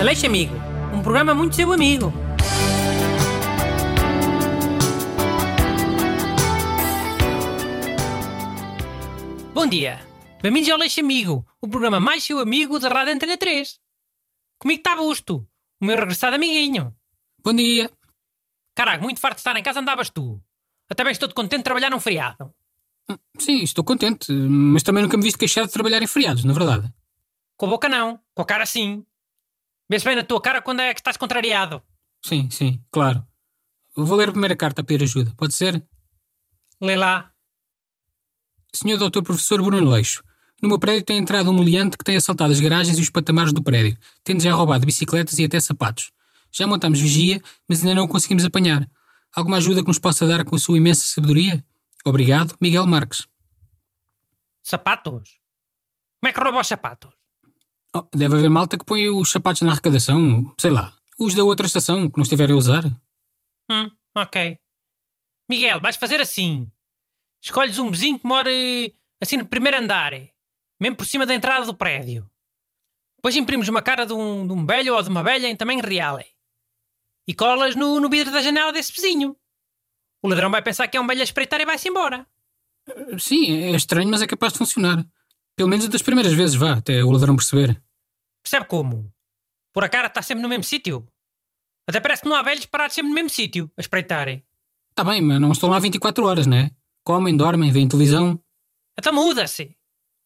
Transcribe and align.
Aleixo 0.00 0.26
Amigo, 0.26 0.54
um 0.92 1.02
programa 1.02 1.34
muito 1.34 1.56
seu 1.56 1.72
amigo. 1.72 2.12
Bom 9.54 9.66
dia, 9.66 10.04
bem-vindos 10.42 10.68
ao 10.68 10.76
Aleixo 10.76 11.00
Amigo, 11.00 11.46
o 11.60 11.68
programa 11.68 12.00
mais 12.00 12.24
seu 12.24 12.38
amigo 12.38 12.78
da 12.78 12.88
Rádio 12.88 13.14
Antena 13.14 13.36
3. 13.36 13.78
Comigo 14.58 14.80
está 14.80 14.96
Busto, 14.96 15.46
o 15.80 15.84
meu 15.86 15.96
regressado 15.96 16.36
amiguinho. 16.36 16.94
Bom 17.42 17.54
dia. 17.54 17.90
Caraca, 18.74 19.02
muito 19.02 19.20
farto 19.20 19.36
de 19.36 19.40
estar 19.40 19.56
em 19.56 19.62
casa 19.62 19.80
andavas 19.80 20.10
tu. 20.10 20.42
Até 20.90 21.04
bem 21.04 21.12
estou 21.12 21.28
contente 21.32 21.60
de 21.60 21.64
trabalhar 21.64 21.90
num 21.90 22.00
feriado. 22.00 22.52
Sim, 23.38 23.62
estou 23.62 23.84
contente, 23.84 24.32
mas 24.32 24.82
também 24.82 25.02
nunca 25.02 25.16
me 25.16 25.22
viste 25.22 25.38
queixar 25.38 25.66
de 25.66 25.72
trabalhar 25.72 26.02
em 26.02 26.06
feriados, 26.06 26.44
na 26.44 26.52
verdade. 26.52 26.92
Com 27.56 27.66
a 27.66 27.70
boca 27.70 27.88
não, 27.88 28.18
com 28.34 28.42
a 28.42 28.44
cara 28.44 28.66
sim. 28.66 29.04
Vê-se 29.94 30.04
bem 30.04 30.16
na 30.16 30.24
tua 30.24 30.40
cara 30.40 30.60
quando 30.60 30.80
é 30.80 30.92
que 30.92 30.98
estás 30.98 31.16
contrariado. 31.16 31.80
Sim, 32.20 32.50
sim, 32.50 32.82
claro. 32.90 33.24
Vou 33.94 34.16
ler 34.16 34.28
a 34.28 34.32
primeira 34.32 34.56
carta 34.56 34.80
a 34.80 34.84
pedir 34.84 35.04
ajuda, 35.04 35.32
pode 35.36 35.54
ser? 35.54 35.86
Lê 36.80 36.96
lá. 36.96 37.30
Senhor 38.74 38.98
Doutor 38.98 39.22
Professor 39.22 39.62
Bruno 39.62 39.88
Leixo, 39.88 40.24
no 40.60 40.68
meu 40.68 40.80
prédio 40.80 41.04
tem 41.04 41.18
entrado 41.18 41.48
um 41.48 41.54
meliante 41.54 41.96
que 41.96 42.02
tem 42.02 42.16
assaltado 42.16 42.52
as 42.52 42.58
garagens 42.58 42.98
e 42.98 43.00
os 43.00 43.08
patamares 43.08 43.52
do 43.52 43.62
prédio, 43.62 43.96
tendo 44.24 44.42
já 44.42 44.52
roubado 44.52 44.84
bicicletas 44.84 45.38
e 45.38 45.44
até 45.44 45.60
sapatos. 45.60 46.10
Já 46.50 46.66
montamos 46.66 47.00
vigia, 47.00 47.40
mas 47.68 47.80
ainda 47.80 47.94
não 47.94 48.06
o 48.06 48.08
conseguimos 48.08 48.44
apanhar. 48.44 48.90
Alguma 49.32 49.58
ajuda 49.58 49.80
que 49.80 49.86
nos 49.86 50.00
possa 50.00 50.26
dar 50.26 50.44
com 50.44 50.56
a 50.56 50.58
sua 50.58 50.76
imensa 50.76 51.06
sabedoria? 51.06 51.64
Obrigado, 52.04 52.56
Miguel 52.60 52.84
Marques. 52.84 53.28
Sapatos? 54.60 55.38
Como 56.20 56.30
é 56.30 56.32
que 56.32 56.40
rouba 56.40 56.62
os 56.62 56.66
sapatos? 56.66 57.13
Oh, 57.94 58.02
deve 58.14 58.34
haver 58.34 58.50
malta 58.50 58.76
que 58.76 58.84
põe 58.84 59.08
os 59.08 59.30
sapatos 59.30 59.62
na 59.62 59.70
arrecadação, 59.70 60.52
sei 60.58 60.70
lá, 60.70 60.92
os 61.18 61.34
da 61.34 61.44
outra 61.44 61.66
estação 61.66 62.10
que 62.10 62.16
não 62.16 62.24
estiverem 62.24 62.54
a 62.54 62.58
usar. 62.58 62.84
Hum, 63.70 63.90
ok. 64.16 64.58
Miguel, 65.48 65.80
vais 65.80 65.96
fazer 65.96 66.20
assim. 66.20 66.70
Escolhes 67.42 67.78
um 67.78 67.90
vizinho 67.90 68.18
que 68.18 68.26
mora 68.26 68.50
assim 69.22 69.36
no 69.36 69.46
primeiro 69.46 69.78
andar, 69.78 70.12
mesmo 70.80 70.96
por 70.96 71.06
cima 71.06 71.24
da 71.24 71.34
entrada 71.34 71.66
do 71.66 71.74
prédio. 71.74 72.28
Depois 73.16 73.36
imprimes 73.36 73.68
uma 73.68 73.80
cara 73.80 74.04
de 74.04 74.12
um, 74.12 74.46
de 74.46 74.52
um 74.52 74.66
velho 74.66 74.94
ou 74.94 75.02
de 75.02 75.08
uma 75.08 75.22
velha 75.22 75.48
em 75.48 75.56
tamanho 75.56 75.80
real 75.80 76.18
e 77.26 77.34
colas 77.34 77.74
no, 77.74 78.00
no 78.00 78.08
vidro 78.08 78.32
da 78.32 78.42
janela 78.42 78.72
desse 78.72 78.92
vizinho. 78.92 79.36
O 80.22 80.28
ladrão 80.28 80.50
vai 80.50 80.62
pensar 80.62 80.88
que 80.88 80.96
é 80.96 81.00
um 81.00 81.06
velho 81.06 81.20
a 81.20 81.24
espreitar 81.24 81.60
e 81.60 81.66
vai-se 81.66 81.88
embora. 81.88 82.26
Sim, 83.18 83.52
é 83.62 83.70
estranho, 83.70 84.10
mas 84.10 84.20
é 84.20 84.26
capaz 84.26 84.52
de 84.52 84.58
funcionar. 84.58 85.06
Pelo 85.56 85.68
menos 85.68 85.86
das 85.88 86.02
primeiras 86.02 86.32
vezes, 86.32 86.56
vá, 86.56 86.72
até 86.72 87.04
o 87.04 87.10
ladrão 87.10 87.36
perceber. 87.36 87.80
Percebe 88.44 88.66
como? 88.66 89.10
Por 89.72 89.82
a 89.82 89.88
cara 89.88 90.06
está 90.06 90.20
sempre 90.22 90.42
no 90.42 90.48
mesmo 90.48 90.62
sítio. 90.62 91.08
Até 91.88 91.98
parece 91.98 92.22
que 92.22 92.28
não 92.28 92.36
há 92.36 92.42
velhos 92.42 92.66
parados 92.66 92.94
sempre 92.94 93.08
no 93.08 93.14
mesmo 93.14 93.30
sítio, 93.30 93.70
a 93.76 93.80
espreitarem. 93.80 94.44
Está 94.90 95.02
bem, 95.02 95.20
mas 95.20 95.40
não 95.40 95.50
estão 95.50 95.70
lá 95.70 95.78
24 95.78 96.24
horas, 96.24 96.46
não 96.46 96.58
é? 96.58 96.70
Comem, 97.02 97.36
dormem, 97.36 97.72
veem 97.72 97.88
televisão. 97.88 98.40
Então 98.96 99.12
muda-se. 99.12 99.76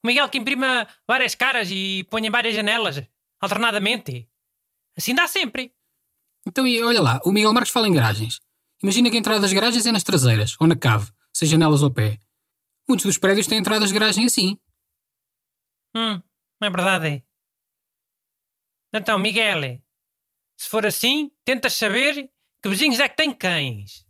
O 0.04 0.06
Miguel 0.06 0.28
que 0.28 0.38
imprima 0.38 0.86
várias 1.06 1.34
caras 1.34 1.70
e 1.70 2.04
põe 2.10 2.26
em 2.26 2.30
várias 2.30 2.54
janelas, 2.54 3.02
alternadamente. 3.40 4.28
Assim 4.96 5.14
dá 5.14 5.26
sempre. 5.26 5.72
Então, 6.46 6.66
e 6.66 6.82
olha 6.82 7.00
lá, 7.00 7.20
o 7.24 7.32
Miguel 7.32 7.52
Marques 7.52 7.72
fala 7.72 7.88
em 7.88 7.92
garagens. 7.92 8.40
Imagina 8.82 9.10
que 9.10 9.16
a 9.16 9.18
entrada 9.18 9.40
das 9.40 9.52
garagens 9.52 9.86
é 9.86 9.92
nas 9.92 10.04
traseiras, 10.04 10.56
ou 10.60 10.66
na 10.66 10.76
cave, 10.76 11.10
sem 11.32 11.48
janelas 11.48 11.82
ao 11.82 11.90
pé. 11.90 12.18
Muitos 12.88 13.06
dos 13.06 13.18
prédios 13.18 13.46
têm 13.46 13.58
entradas 13.58 13.88
de 13.88 13.94
garagem 13.94 14.24
assim. 14.24 14.58
Hum, 15.96 16.22
é 16.62 16.70
verdade. 16.70 17.24
Então, 18.92 19.18
Miguel, 19.18 19.80
se 20.56 20.68
for 20.68 20.86
assim, 20.86 21.30
tentas 21.44 21.74
saber 21.74 22.30
que 22.62 22.68
vizinhos 22.68 22.98
é 23.00 23.08
que 23.08 23.16
têm 23.16 23.32
cães. 23.32 24.06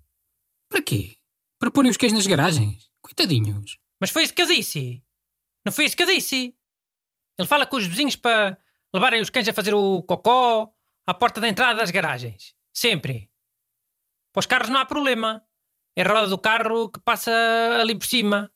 Para 0.69 0.83
quê? 0.83 1.17
Para 1.59 1.71
porem 1.71 1.91
os 1.91 1.97
cães 1.97 2.13
nas 2.13 2.27
garagens? 2.27 2.91
Coitadinhos. 3.01 3.79
Mas 4.01 4.11
foi 4.11 4.23
isso 4.23 4.35
que 4.35 4.43
eu 4.43 4.47
disse. 4.47 5.03
Não 5.65 5.73
foi 5.73 5.85
isso 5.85 5.97
que 5.97 6.03
eu 6.03 6.07
disse. 6.07 6.55
Ele 7.39 7.49
fala 7.49 7.67
com 7.67 7.77
os 7.77 7.87
vizinhos 7.87 8.17
para 8.17 8.57
levarem 8.95 9.21
os 9.21 9.31
cães 9.31 9.49
a 9.49 9.53
fazer 9.53 9.75
o 9.75 10.03
cocó 10.03 10.73
à 11.07 11.15
porta 11.15 11.41
da 11.41 11.49
entrada 11.49 11.81
das 11.81 11.91
garagens. 11.91 12.55
Sempre. 12.73 13.31
Para 14.33 14.41
os 14.41 14.47
carros 14.47 14.69
não 14.69 14.79
há 14.79 14.87
problema. 14.87 15.45
É 15.97 16.03
a 16.03 16.09
roda 16.09 16.29
do 16.29 16.39
carro 16.39 16.91
que 16.91 17.01
passa 17.01 17.33
ali 17.81 17.99
por 17.99 18.07
cima. 18.07 18.53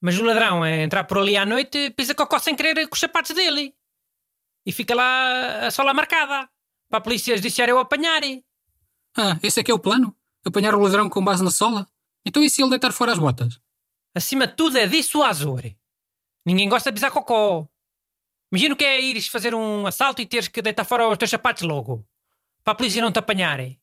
Mas 0.00 0.18
o 0.18 0.24
ladrão 0.24 0.64
é 0.64 0.82
entrar 0.82 1.04
por 1.04 1.18
ali 1.18 1.36
à 1.36 1.44
noite, 1.44 1.90
pisa 1.90 2.14
cocó 2.14 2.38
sem 2.38 2.56
querer 2.56 2.88
com 2.88 2.94
os 2.94 3.00
sapatos 3.00 3.34
dele. 3.34 3.74
E 4.64 4.72
fica 4.72 4.94
lá 4.94 5.66
a 5.66 5.70
sola 5.70 5.94
marcada. 5.94 6.48
Para 6.88 6.98
a 6.98 7.00
polícia 7.00 7.36
judiciária 7.36 7.74
o 7.74 7.78
apanharem. 7.78 8.44
Ah, 9.16 9.38
esse 9.42 9.60
é 9.60 9.62
que 9.62 9.70
é 9.70 9.74
o 9.74 9.78
plano? 9.78 10.14
Apanhar 10.44 10.74
o 10.74 10.80
ladrão 10.80 11.08
com 11.08 11.24
base 11.24 11.42
na 11.42 11.50
sola? 11.50 11.86
Então 12.24 12.42
e 12.42 12.50
se 12.50 12.62
ele 12.62 12.70
deitar 12.70 12.92
fora 12.92 13.12
as 13.12 13.18
botas? 13.18 13.60
Acima 14.14 14.46
de 14.46 14.56
tudo 14.56 14.76
é 14.76 14.86
disso 14.86 15.18
o 15.18 15.22
azor. 15.22 15.62
Ninguém 16.44 16.68
gosta 16.68 16.90
de 16.90 16.94
pisar 16.94 17.10
cocó. 17.10 17.68
Imagina 18.52 18.74
o 18.74 18.76
que 18.76 18.84
é 18.84 19.00
ires 19.00 19.28
fazer 19.28 19.54
um 19.54 19.86
assalto 19.86 20.20
e 20.20 20.26
teres 20.26 20.48
que 20.48 20.60
deitar 20.60 20.84
fora 20.84 21.08
os 21.08 21.16
teus 21.16 21.30
sapatos 21.30 21.62
logo. 21.62 22.04
Para 22.64 22.72
a 22.72 22.74
polícia 22.74 23.00
não 23.00 23.12
te 23.12 23.18
apanharem. 23.18 23.80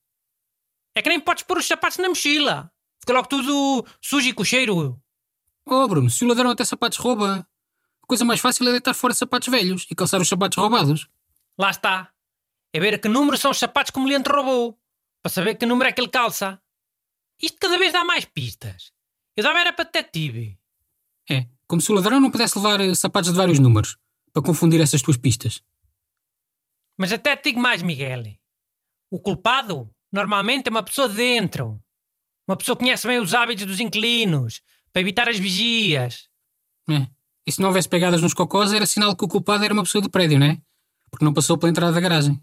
É 0.94 1.02
que 1.02 1.10
nem 1.10 1.20
podes 1.20 1.44
pôr 1.44 1.58
os 1.58 1.68
sapatos 1.68 1.98
na 1.98 2.10
mochila. 2.10 2.72
Fica 3.00 3.14
logo 3.14 3.28
tudo 3.28 3.86
sujo 4.02 4.28
e 4.28 4.34
com 4.34 4.44
cheiro. 4.44 5.02
Oh, 5.66 5.88
Bruno, 5.88 6.10
se 6.10 6.26
o 6.26 6.28
ladrão 6.28 6.52
até 6.52 6.66
sapatos 6.66 6.98
rouba, 6.98 7.48
a 8.08 8.16
coisa 8.16 8.24
mais 8.24 8.40
fácil 8.40 8.66
é 8.70 8.72
deitar 8.72 8.94
fora 8.94 9.14
sapatos 9.14 9.50
velhos 9.50 9.86
e 9.92 9.94
calçar 9.94 10.22
os 10.22 10.30
sapatos 10.30 10.58
roubados. 10.58 11.10
Lá 11.60 11.70
está. 11.70 12.10
É 12.72 12.80
ver 12.80 12.94
a 12.94 12.98
que 12.98 13.10
número 13.10 13.38
são 13.38 13.52
os 13.52 13.60
sapatos 13.60 13.92
que 13.92 14.00
o 14.00 14.04
cliente 14.04 14.30
roubou. 14.30 14.80
Para 15.22 15.30
saber 15.30 15.56
que 15.56 15.66
número 15.66 15.90
é 15.90 15.92
que 15.92 16.00
ele 16.00 16.08
calça. 16.08 16.58
Isto 17.42 17.58
cada 17.60 17.78
vez 17.78 17.92
dá 17.92 18.06
mais 18.06 18.24
pistas. 18.24 18.94
Eu 19.36 19.44
dava 19.44 19.60
era 19.60 19.74
para 19.74 19.84
detetive. 19.84 20.58
É, 21.30 21.48
como 21.68 21.82
se 21.82 21.92
o 21.92 21.96
ladrão 21.96 22.22
não 22.22 22.32
pudesse 22.32 22.58
levar 22.58 22.80
eh, 22.80 22.96
sapatos 22.96 23.32
de 23.32 23.38
vários 23.38 23.60
números 23.60 23.98
para 24.32 24.42
confundir 24.42 24.80
essas 24.80 25.02
tuas 25.02 25.18
pistas. 25.18 25.62
Mas 26.98 27.12
até 27.12 27.36
te 27.36 27.50
digo 27.50 27.60
mais, 27.60 27.82
Miguel. 27.82 28.24
O 29.12 29.20
culpado 29.20 29.94
normalmente 30.10 30.68
é 30.68 30.72
uma 30.72 30.82
pessoa 30.82 31.10
de 31.10 31.16
dentro. 31.16 31.78
Uma 32.48 32.56
pessoa 32.56 32.78
que 32.78 32.86
conhece 32.86 33.06
bem 33.06 33.20
os 33.20 33.34
hábitos 33.34 33.66
dos 33.66 33.82
inquilinos, 33.82 34.62
para 34.94 35.02
evitar 35.02 35.28
as 35.28 35.38
vigias. 35.38 36.30
É. 36.90 37.17
E 37.48 37.52
se 37.54 37.62
não 37.62 37.70
houvesse 37.70 37.88
pegadas 37.88 38.22
nos 38.22 38.34
cocós, 38.34 38.74
era 38.74 38.86
sinal 38.86 39.16
que 39.16 39.24
o 39.24 39.28
culpado 39.28 39.64
era 39.64 39.74
uma 39.74 39.84
pessoa 39.84 40.02
do 40.02 40.10
prédio, 40.10 40.38
não 40.38 40.48
é? 40.48 40.62
Porque 41.10 41.24
não 41.24 41.34
passou 41.34 41.58
pela 41.58 41.70
entrada 41.70 41.94
da 41.94 42.02
garagem. 42.02 42.42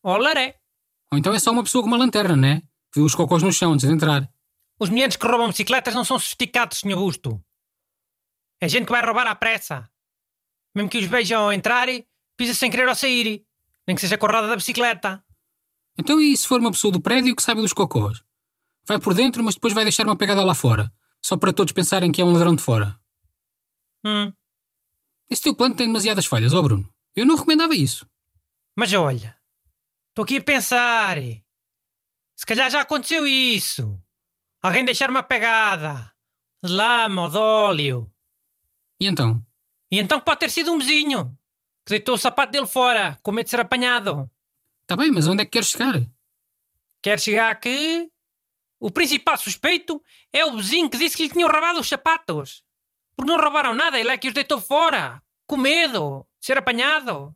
Ou 0.00 0.16
laré. 0.16 0.60
Ou 1.10 1.18
então 1.18 1.34
é 1.34 1.40
só 1.40 1.50
uma 1.50 1.64
pessoa 1.64 1.82
com 1.82 1.88
uma 1.88 1.96
lanterna, 1.96 2.36
não 2.36 2.48
é? 2.48 2.60
Que 2.60 3.00
viu 3.00 3.04
os 3.04 3.16
cocós 3.16 3.42
no 3.42 3.52
chão 3.52 3.72
antes 3.72 3.84
de 3.84 3.92
entrar. 3.92 4.30
Os 4.78 4.90
meninos 4.90 5.16
que 5.16 5.26
roubam 5.26 5.48
bicicletas 5.48 5.92
não 5.92 6.04
são 6.04 6.20
sofisticados, 6.20 6.78
Sr. 6.78 6.94
Busto. 6.94 7.44
É 8.60 8.68
gente 8.68 8.86
que 8.86 8.92
vai 8.92 9.04
roubar 9.04 9.26
à 9.26 9.34
pressa. 9.34 9.90
Mesmo 10.72 10.88
que 10.88 10.98
os 10.98 11.06
vejam 11.06 11.42
ao 11.42 11.52
entrar, 11.52 11.88
pisa 12.36 12.54
sem 12.54 12.70
querer 12.70 12.88
ao 12.88 12.94
sair. 12.94 13.44
Nem 13.88 13.96
que 13.96 14.02
seja 14.02 14.16
com 14.16 14.26
a 14.26 14.30
roda 14.30 14.46
da 14.46 14.56
bicicleta. 14.56 15.24
Então 15.98 16.20
e 16.20 16.36
se 16.36 16.46
for 16.46 16.60
uma 16.60 16.70
pessoa 16.70 16.92
do 16.92 17.00
prédio 17.00 17.34
que 17.34 17.42
saiba 17.42 17.60
dos 17.60 17.72
cocós? 17.72 18.22
Vai 18.86 19.00
por 19.00 19.14
dentro, 19.14 19.42
mas 19.42 19.54
depois 19.56 19.72
vai 19.74 19.82
deixar 19.82 20.06
uma 20.06 20.16
pegada 20.16 20.44
lá 20.44 20.54
fora. 20.54 20.92
Só 21.20 21.36
para 21.36 21.52
todos 21.52 21.72
pensarem 21.72 22.12
que 22.12 22.20
é 22.22 22.24
um 22.24 22.32
ladrão 22.32 22.54
de 22.54 22.62
fora. 22.62 22.96
Hum. 24.04 24.32
Esse 25.30 25.42
teu 25.42 25.54
plano 25.54 25.74
tem 25.74 25.86
demasiadas 25.86 26.26
falhas, 26.26 26.52
ó 26.52 26.62
Bruno. 26.62 26.88
Eu 27.14 27.26
não 27.26 27.36
recomendava 27.36 27.74
isso. 27.74 28.08
Mas 28.76 28.92
olha, 28.92 29.36
estou 30.08 30.24
aqui 30.24 30.36
a 30.36 30.42
pensar. 30.42 31.16
Se 32.36 32.46
calhar 32.46 32.70
já 32.70 32.80
aconteceu 32.80 33.26
isso. 33.26 34.00
Alguém 34.62 34.84
deixar 34.84 35.10
uma 35.10 35.22
pegada 35.22 36.12
de 36.62 36.72
lama 36.72 37.22
ou 37.22 37.30
de 37.30 37.36
óleo. 37.36 38.12
E 39.00 39.06
então? 39.06 39.44
E 39.90 39.98
então 39.98 40.20
pode 40.20 40.40
ter 40.40 40.50
sido 40.50 40.72
um 40.72 40.78
vizinho 40.78 41.36
que 41.84 41.90
deitou 41.90 42.14
o 42.14 42.18
sapato 42.18 42.52
dele 42.52 42.66
fora, 42.66 43.18
com 43.22 43.30
medo 43.30 43.44
de 43.44 43.50
ser 43.50 43.60
apanhado. 43.60 44.30
Tá 44.86 44.96
bem, 44.96 45.10
mas 45.10 45.26
onde 45.26 45.42
é 45.42 45.44
que 45.44 45.52
queres 45.52 45.68
chegar? 45.68 45.94
Quer 47.02 47.20
chegar 47.20 47.54
que 47.60 48.10
o 48.80 48.90
principal 48.90 49.36
suspeito 49.36 50.02
é 50.32 50.44
o 50.44 50.56
vizinho 50.56 50.88
que 50.88 50.98
disse 50.98 51.16
que 51.16 51.24
lhe 51.24 51.28
tinham 51.30 51.48
roubado 51.48 51.80
os 51.80 51.88
sapatos. 51.88 52.64
Porque 53.16 53.30
não 53.30 53.40
roubaram 53.40 53.74
nada, 53.74 53.98
ele 53.98 54.10
é 54.10 54.18
que 54.18 54.28
os 54.28 54.34
deitou 54.34 54.60
fora, 54.60 55.22
com 55.46 55.56
medo 55.56 56.26
de 56.40 56.46
ser 56.46 56.58
apanhado. 56.58 57.34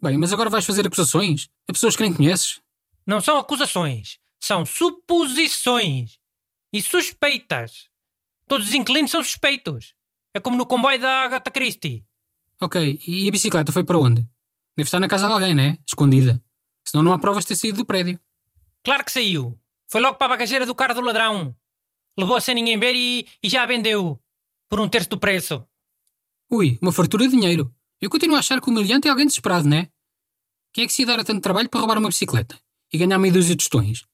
Bem, 0.00 0.18
mas 0.18 0.32
agora 0.32 0.50
vais 0.50 0.66
fazer 0.66 0.86
acusações 0.86 1.48
a 1.68 1.72
pessoas 1.72 1.94
que 1.94 2.02
nem 2.02 2.12
conheces. 2.12 2.60
Não 3.06 3.20
são 3.20 3.38
acusações, 3.38 4.18
são 4.40 4.66
suposições 4.66 6.18
e 6.72 6.82
suspeitas. 6.82 7.88
Todos 8.48 8.68
os 8.68 8.74
inquilinos 8.74 9.10
são 9.10 9.22
suspeitos. 9.22 9.94
É 10.34 10.40
como 10.40 10.56
no 10.56 10.66
comboio 10.66 11.00
da 11.00 11.24
Agatha 11.24 11.50
Christie. 11.50 12.04
Ok, 12.60 13.00
e 13.06 13.28
a 13.28 13.30
bicicleta 13.30 13.72
foi 13.72 13.84
para 13.84 13.98
onde? 13.98 14.22
Deve 14.76 14.86
estar 14.86 15.00
na 15.00 15.08
casa 15.08 15.26
de 15.26 15.32
alguém, 15.32 15.54
né? 15.54 15.78
Escondida. 15.86 16.42
Senão 16.84 17.04
não 17.04 17.12
há 17.12 17.18
provas 17.18 17.44
de 17.44 17.48
ter 17.48 17.56
saído 17.56 17.78
do 17.78 17.86
prédio. 17.86 18.18
Claro 18.82 19.04
que 19.04 19.12
saiu. 19.12 19.58
Foi 19.88 20.00
logo 20.00 20.16
para 20.16 20.26
a 20.26 20.30
bagageira 20.30 20.64
do 20.64 20.74
carro 20.74 20.94
do 20.94 21.00
ladrão. 21.00 21.54
Levou 22.16 22.40
sem 22.40 22.54
ninguém 22.54 22.78
ver 22.78 22.94
e, 22.94 23.26
e 23.42 23.48
já 23.48 23.62
a 23.62 23.66
vendeu. 23.66 24.18
Por 24.72 24.80
um 24.80 24.88
terço 24.88 25.10
do 25.10 25.18
preço. 25.18 25.68
Ui, 26.50 26.78
uma 26.80 26.92
fartura 26.92 27.28
de 27.28 27.32
dinheiro. 27.32 27.70
Eu 28.00 28.08
continuo 28.08 28.36
a 28.36 28.38
achar 28.38 28.58
que 28.58 28.70
o 28.70 28.72
humilhante 28.72 29.06
é 29.06 29.10
alguém 29.10 29.26
desesperado, 29.26 29.68
né? 29.68 29.90
Quem 30.72 30.84
é 30.84 30.86
que 30.86 30.94
se 30.94 31.02
ia 31.02 31.06
dar 31.08 31.20
a 31.20 31.24
tanto 31.24 31.42
trabalho 31.42 31.68
para 31.68 31.78
roubar 31.78 31.98
uma 31.98 32.08
bicicleta 32.08 32.58
e 32.90 32.96
ganhar 32.96 33.18
meia 33.18 33.34
dúzia 33.34 33.54
de 33.54 33.58
tostões? 33.58 34.06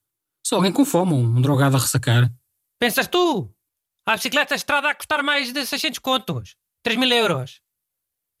Só 0.45 0.57
alguém 0.57 0.73
com 0.73 0.83
fome 0.83 1.13
ou 1.13 1.19
um 1.19 1.41
drogado 1.41 1.77
a 1.77 1.79
ressacar. 1.79 2.29
Pensas 2.77 3.07
tu? 3.07 3.49
A 4.05 4.17
bicicleta 4.17 4.53
estrada 4.53 4.89
a 4.89 4.95
custar 4.95 5.23
mais 5.23 5.53
de 5.53 5.65
600 5.65 5.99
contos. 5.99 6.57
3 6.83 6.99
mil 6.99 7.09
euros. 7.09 7.61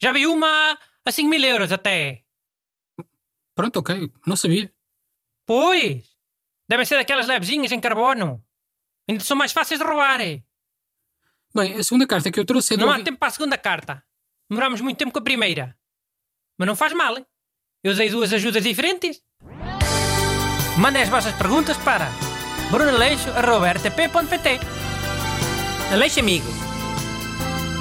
Já 0.03 0.11
vi 0.11 0.27
uma 0.27 0.77
a 1.05 1.11
5 1.13 1.29
mil 1.29 1.41
euros 1.41 1.71
até. 1.71 2.25
Pronto, 3.55 3.79
ok, 3.79 4.11
não 4.27 4.35
sabia. 4.35 4.69
Pois! 5.45 6.17
Devem 6.67 6.85
ser 6.85 6.97
daquelas 6.97 7.27
levezinhas 7.27 7.71
em 7.71 7.79
carbono. 7.79 8.43
Ainda 9.07 9.23
são 9.23 9.37
mais 9.37 9.53
fáceis 9.53 9.79
de 9.79 9.85
roubar. 9.85 10.19
Bem, 11.59 11.75
a 11.75 11.83
segunda 11.83 12.07
carta 12.07 12.31
que 12.31 12.39
eu 12.39 12.45
trouxe 12.45 12.75
é. 12.75 12.77
Não 12.77 12.89
há 12.89 12.99
tempo 13.03 13.17
para 13.19 13.27
a 13.27 13.31
segunda 13.31 13.57
carta. 13.57 14.01
Demorámos 14.49 14.79
muito 14.81 14.97
tempo 14.97 15.11
com 15.11 15.19
a 15.19 15.21
primeira. 15.21 15.75
Mas 16.57 16.67
não 16.67 16.75
faz 16.75 16.93
mal. 16.93 17.17
hein? 17.17 17.25
Eu 17.83 17.93
dei 17.95 18.09
duas 18.09 18.31
ajudas 18.33 18.63
diferentes. 18.63 19.21
Mandem 20.77 21.01
as 21.03 21.09
vossas 21.09 21.33
perguntas 21.35 21.75
para 21.77 22.09
brunaleixo.rtp.pt 22.71 24.59
Aleixo 25.91 26.19
Amigo. 26.21 26.47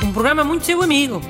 Um 0.05 0.13
programa 0.13 0.43
muito 0.43 0.65
seu 0.67 0.83
amigo. 0.83 1.21